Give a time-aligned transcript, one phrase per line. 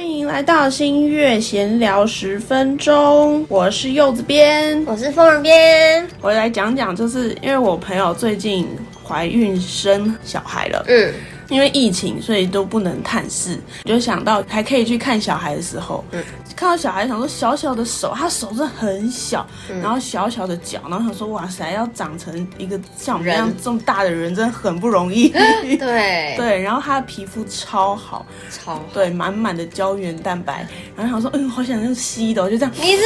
[0.00, 8.66] 欢迎来到新月闲聊十分钟，我是柚子编，我是风人编，我来讲讲，就是因为我朋友最近
[9.04, 11.12] 怀孕生小孩了，嗯。
[11.50, 16.24] 因为疫情，所以都不能探视，就想到还可以去看小孩的时候，嗯，
[16.56, 25.28] 看到小孩想说小小的手，他手真的很小，嗯，然后小小的脚，然后想说哇塞，要长成一个像我们这样这么大的人，真的很不容易。
[25.76, 26.36] 对。
[26.36, 28.84] 对，然后他的皮肤超好，超好。
[28.94, 33.02] 对，满满的胶原蛋白，然后想说，嗯，好想用吸的，我就这样，你是。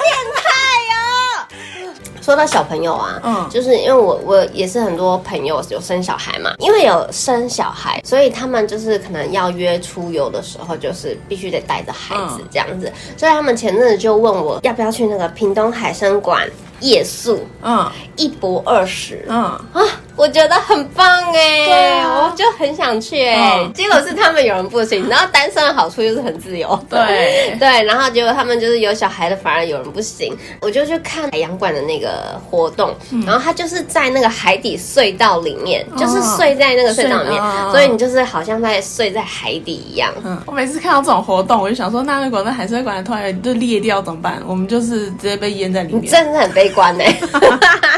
[2.22, 16.48] 说到小朋友啊，嗯，就是因为我我也是很多朋友有生小孩嘛，因为有生小孩，所以他们就是可能要约出游的时候，就是必须得带着孩子这样子，嗯，所以他们前阵子就问我要不要去那个屏东海参馆
[16.80, 19.42] 夜宿，嗯，一博二十，嗯。
[19.72, 19.82] 啊。
[20.22, 27.52] 我觉得很棒哎，对啊，我就很想去哎，嗯，结果是他们有人不行，然后单身的好处就是很自由，对。
[27.58, 40.12] 对，然后结果他们就是有小孩的反而有人不行，我就去看海洋馆的那个活动，嗯，然后他就是在那个海底隧道里面，嗯，就是睡在那个隧道里面，嗯，所以你就是好像在睡在海底一样。
[40.22, 44.40] 嗯，我每次看到这种活动，我就想说，那如果那海水馆突然就裂掉怎么办？
[44.46, 47.12] 我们就是直接被淹在里面，真的是很悲观哎。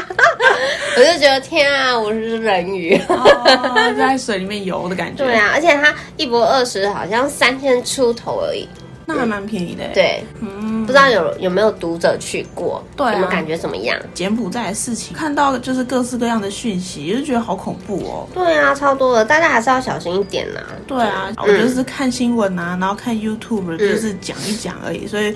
[0.97, 5.25] 我就觉得天啊，我是人鱼，哦，在水里面游的感觉。
[5.25, 8.67] 对啊，而且它一泊二十好像三千出头而已，
[9.05, 9.83] 那还蛮便宜的。
[9.93, 12.81] 对，嗯，不知道有有没有读者去过？
[12.95, 13.97] 对，你们感觉怎么样？
[14.13, 18.27] 柬埔寨的事情，看到就是各式各样的讯息，就觉得好恐怖哦。
[18.33, 20.61] 对啊，超多的，大家还是要小心一点呐。
[20.87, 25.35] 对啊，我就是看新闻啊，然后看 YouTube，就是讲一讲而已，所以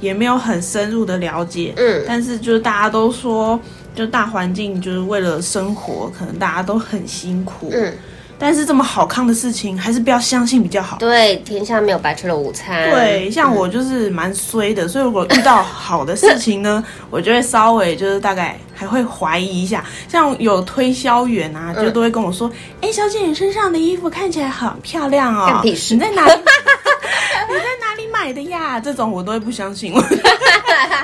[0.00, 1.72] 也没有很深入的了解。
[1.76, 3.58] 嗯，但是就是大家都说。
[3.94, 7.68] 就大环境，就是为了生活，可能大家都很辛苦。
[7.72, 7.92] 嗯，
[8.38, 10.98] 但是这么好康的事情，还是不要相信比较好。
[10.98, 12.88] 对，天下没有白吃的午餐。
[12.92, 19.84] 对，像我就是蛮衰的，所以如果遇到好的事情呢， 我就会稍微就是大概还会怀疑一下。
[20.06, 22.48] 像有推销员啊，就都会跟我说
[22.80, 26.40] ：“哎、嗯，小姐，你身上的衣服看起来很漂亮哦，你在哪里？
[28.28, 29.94] 买的呀？”这种我都会不相信。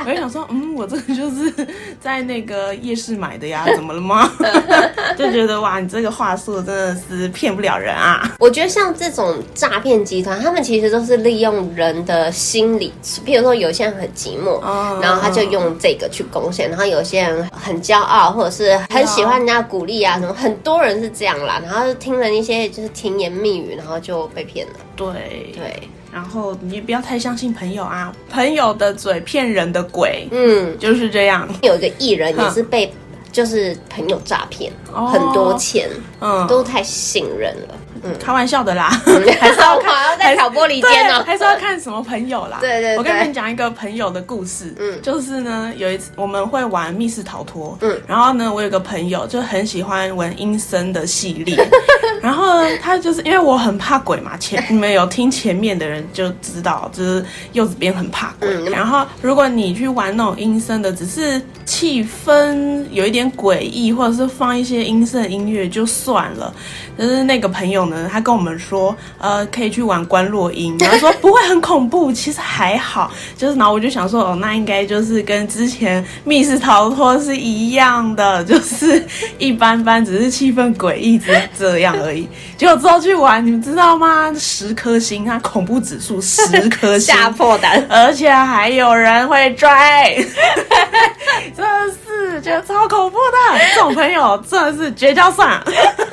[0.07, 1.51] 我就想说，嗯，我这个就是
[1.99, 4.31] 在那个夜市买的呀， 怎么了吗？
[5.17, 8.31] 就觉得哇，你这个话术真的是骗不了人啊！
[8.39, 12.93] 我觉得像这种诈骗集团，他们其实都是利用人的心理，
[13.25, 14.61] 譬如说有些人很寂寞，
[15.01, 21.59] 然后他就用这个去攻陷；然后有些人很骄傲，或者是很喜欢人家鼓励啊什么，很多人是这样啦。
[21.65, 24.73] 然后听了一些就是甜言蜜语，然后就被骗了。
[24.95, 25.89] 对对。
[26.15, 31.49] 然后你也不要太相信朋友啊，朋友的嘴骗人的鬼，嗯，就是这样。
[31.63, 32.95] 有一个艺人也是被
[33.33, 37.75] 就是朋友诈骗，哦，很多钱，嗯，都太信任了。
[38.04, 42.59] 嗯，开玩笑的啦，嗯、 还是要看，要在挑拨离间呢，还是要看什么朋友啦？
[42.60, 51.56] 对对，对，我跟你们讲一个朋友的故事，嗯，就是呢，有一次我们会玩密室逃脱，嗯，然后呢，我有个朋友就很喜欢玩阴森的系列，
[52.20, 66.53] 然后呢，他就是因为我很怕鬼嘛，前你们有听前面的人就知道，就是柚子边很怕鬼，嗯，然后如果你去玩那种阴森的，只是气氛有一点诡异，或者是放一些阴森的音乐就算了，
[66.98, 67.94] 就是那个朋友呢。
[68.10, 73.10] 他跟我们说，呃，可以去玩观落音，然后说不会很恐怖，其实还好。
[73.37, 79.04] 就是，然后我就想说，哦，那应该就是跟之前密室逃脱是一样的，就是
[79.38, 82.28] 一般般，只是气氛诡异，只是这样而已。
[82.56, 84.33] 结果之后去玩，你们知道吗？
[84.38, 89.69] 十颗星，它恐怖指数十颗星，吓破胆，而且还有人会追，
[91.56, 91.94] 真的
[92.34, 93.59] 是觉得超恐怖的。
[93.75, 95.65] 这种朋友真的是绝交算了。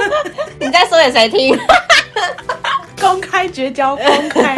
[0.59, 1.57] 你在说给谁听？
[3.01, 4.55] 公开绝交，公开。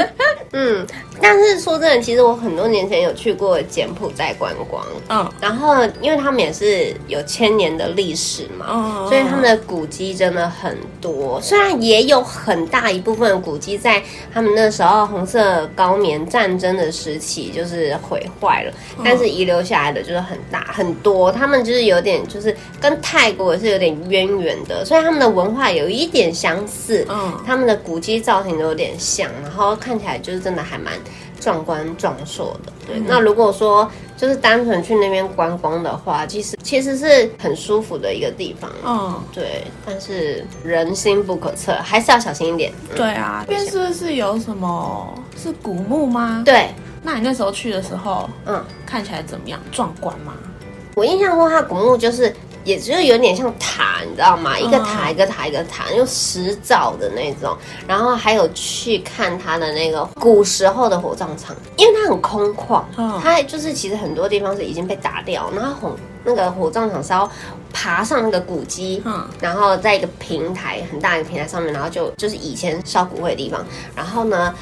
[0.52, 0.86] 嗯。
[1.22, 11.40] 但是说真的，其实我很多年前有去过柬埔寨观光，嗯，然后因为他们也是有千年的历史嘛，嗯，所以他们的古迹真的很多。
[11.40, 14.02] 虽然也有很大一部分古迹在
[14.34, 18.72] 他们那时候红色高棉战争的时期就是毁坏了，
[19.04, 21.30] 但是遗留下来的就是很大很多。
[21.30, 30.92] 他们就是有点就是跟泰国也是有点渊源的，所以他们的文化有一点相似，嗯，他们的古迹造型都有点像，然后看起来就是真的还蛮。
[31.42, 33.04] 壮观壮硕的，对、嗯。
[33.08, 38.70] 那如果说就是单纯去那边观光的话，其实其实是很舒服的一个地方。
[38.84, 39.64] 嗯，对。
[39.84, 42.72] 但是人心不可测，还是要小心一点。
[42.94, 46.42] 对啊，那边是不是有什么是古墓吗？
[46.44, 46.68] 对。
[47.02, 49.58] 那你那时候去的时候，嗯，看起来怎么样？
[49.72, 50.34] 壮观吗？
[50.94, 52.32] 我印象中，它古墓就是
[52.64, 54.58] 也就是有点像塔，你知道吗？
[54.58, 57.56] 一个塔一个塔一个塔，用石造的那种。
[57.86, 62.82] 然后还有去看它的那个古时候的火葬场，因为它很空旷，
[63.20, 67.28] 它就是其实很多地方是已经被打掉，然后火那个火葬场是要
[67.72, 69.02] 爬上那个古迹，
[69.40, 73.64] 然后在一个平台很大一个平台上面，然后就就是以前烧骨灰的地方。
[73.96, 74.54] 然后呢，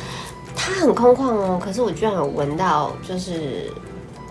[0.56, 3.70] 它很空旷哦，可是我居然有闻到就是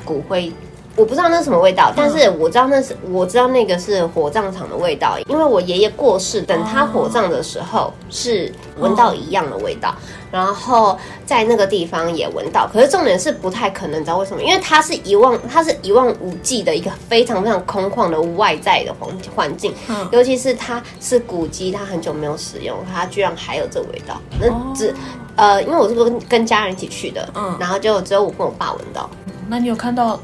[0.04, 0.52] 骨灰。
[1.00, 9.96] 我不知道那是什么味道，但是我知道那是我知道那个是火葬场的味道，因为我爷爷过世，等他火葬的时候是闻到一样的味道，
[10.30, 12.68] 然后在那个地方也闻到。
[12.68, 14.44] 可是重点是不太可能，你知道为什么？
[14.44, 19.74] 因为它是一望， 它是一望无际的一个非常非常空旷的外在的环环境，
[20.12, 24.20] 尤其是它是古迹，它很久没有使用，它居然还有这味道。
[24.38, 24.94] 那只
[25.38, 29.10] 呃，因为我是跟跟家人一起去的，嗯，然后就只有我跟我爸闻到。
[29.48, 30.20] 那你有看到？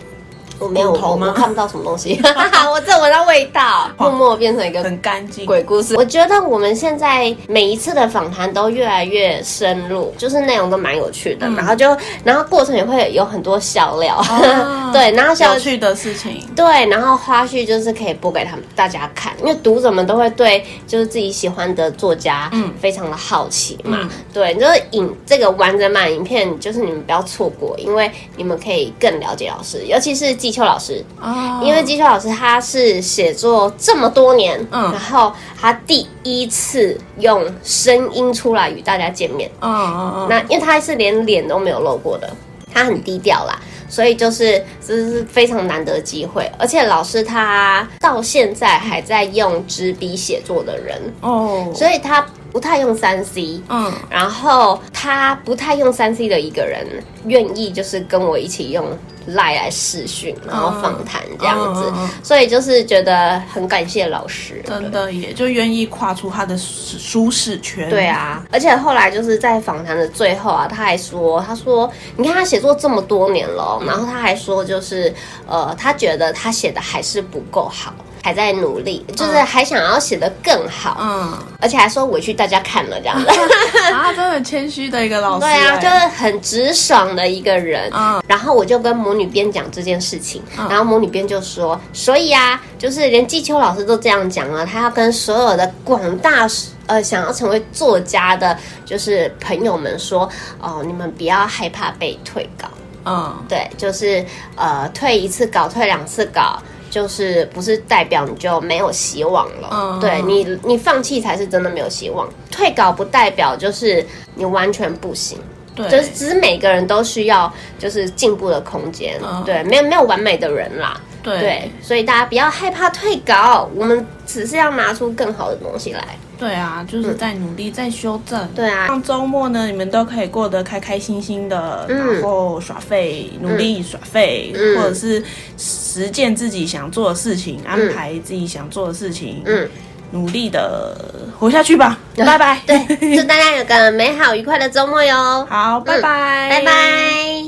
[0.59, 1.27] 我没有头吗？
[1.27, 2.19] 我看不到什么东西，
[2.71, 5.45] 我只闻到味道，默默变成一个很干净。
[5.45, 5.95] 鬼故事。
[5.95, 30.35] 我觉得我们现在每一次的访谈都越来越深入，就是内容都蛮有趣的，嗯、然后就然后过程也会有很多笑料，啊、 对，然后有趣的事情，对，然后花絮就是可以播给他们大家看，因为读者们都会对就是自己喜欢的作家，嗯，非常的好奇嘛，嗯、对，就是影这个完整版影片，就是你们不要错过，因为你们可以更了解老师，尤其是。
[30.45, 31.63] 季秋老师，oh.
[31.63, 42.29] 因为季秋老师他是写作这么多年，嗯，然后他第一次用声音出来与大家见面，嗯嗯嗯，那因为他是连脸都没有露过的，
[42.71, 43.59] 他很低调啦，
[43.89, 51.75] 所以就是这是非常难得的机会，而且老师他到现在还在用纸笔写作的人，哦，oh.
[51.75, 52.23] 所以他
[52.55, 56.87] 不太用三 C，嗯，然后他不太用三 C 的一个人，
[57.25, 58.97] 愿意就是跟我一起用。
[59.29, 67.89] 赖来试训，然后访谈这样子，嗯、所以就是觉得很感谢老师，真的也就愿意跨出他的舒适圈。
[67.89, 75.11] 对啊，而且后来就是在访谈的最后啊，他还说，他说，你看他写作这么多年了，然后他还说，就是
[75.47, 77.95] 呃，他觉得他写的还是不够好。
[78.25, 83.29] 还在努力，就是还想要写得更好，嗯，而且还说委屈大家看了这样子，
[83.93, 96.47] 啊，真的很谦虚的一个老师，对啊，就是很直爽的一个人，嗯，然后我就跟母女编讲这件事情，嗯、然后母女编就说，所以啊，就是连季秋老师都这样讲了，他要跟所有的广大
[96.87, 100.27] 呃想要成为作家的，就是朋友们说，
[100.59, 102.67] 哦，你们不要害怕被退稿，
[103.05, 104.25] 嗯，对，就是
[104.55, 106.59] 呃退一次稿，退两次稿。
[106.89, 109.69] 就是不是代表你就没有希望了？
[109.71, 112.27] 嗯，对你，你放弃才是真的没有希望。
[112.51, 114.05] 退稿不代表就是
[114.35, 115.37] 你完全不行，
[115.75, 120.99] 对，就是只是每个人都需要就是进步的空间，嗯、对，没有没有完美的人啦。
[121.21, 126.17] 对，对，所以大家不要害怕退稿，我们只是要拿出更好的东西来。
[126.37, 128.39] 对啊，就是在努力，在修正。
[128.39, 135.23] 嗯、对啊，像周末呢，你们都可以过得开开心心的，嗯、然后耍废，努力耍废，嗯、或者是
[135.57, 139.69] 实践自己想做的事情，嗯、安排自己想做的事情，嗯，
[140.11, 140.95] 努力的
[141.39, 141.97] 活下去吧。
[142.17, 142.61] 嗯、拜拜。
[142.65, 145.45] 对，祝大家有个美好愉快的周末哟。
[145.49, 147.44] 好，拜拜，嗯、拜拜。